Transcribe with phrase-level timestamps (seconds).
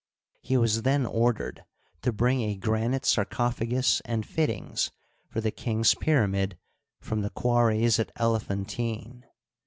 [0.41, 1.63] He was then ordered
[2.01, 4.89] to bring a granite sarcophagus and fittings
[5.29, 6.57] for the king's pyramid
[6.99, 9.25] from the quarries at Elephantine.